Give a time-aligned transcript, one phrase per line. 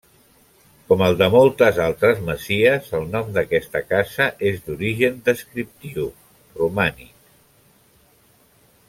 [0.85, 6.11] Com el de moltes altres masies, el nom d'aquesta casa és d'origen descriptiu,
[6.63, 7.13] romànic.